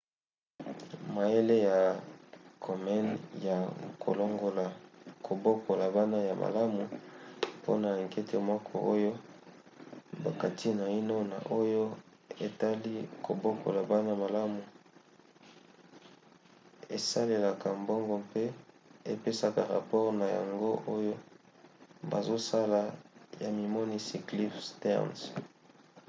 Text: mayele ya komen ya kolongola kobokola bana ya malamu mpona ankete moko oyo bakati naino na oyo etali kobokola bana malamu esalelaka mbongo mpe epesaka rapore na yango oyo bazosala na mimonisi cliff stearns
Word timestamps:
mayele 1.15 1.55
ya 1.69 1.79
komen 2.65 3.05
ya 3.47 3.57
kolongola 4.03 4.65
kobokola 5.25 5.85
bana 5.95 6.17
ya 6.27 6.33
malamu 6.43 6.83
mpona 7.59 7.87
ankete 7.99 8.37
moko 8.49 8.73
oyo 8.93 9.11
bakati 10.23 10.67
naino 10.79 11.17
na 11.31 11.37
oyo 11.59 11.83
etali 12.45 12.93
kobokola 13.25 13.81
bana 13.91 14.11
malamu 14.23 14.61
esalelaka 16.95 17.67
mbongo 17.81 18.13
mpe 18.27 18.43
epesaka 19.13 19.61
rapore 19.73 20.11
na 20.19 20.27
yango 20.35 20.71
oyo 20.95 21.13
bazosala 22.09 22.81
na 23.41 23.47
mimonisi 23.57 24.15
cliff 24.27 24.53
stearns 24.69 25.19